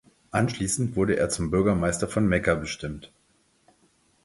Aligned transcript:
Anschließend 0.31 0.95
wurde 0.95 1.15
er 1.17 1.29
zum 1.29 1.51
Bürgermeister 1.51 2.07
von 2.07 2.25
Mekka 2.25 2.55
bestimmt. 2.55 3.11